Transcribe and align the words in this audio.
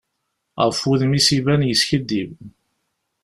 Ɣef 0.65 0.79
wudem-is 0.87 1.27
iban 1.37 1.61
yeskiddib. 1.67 2.31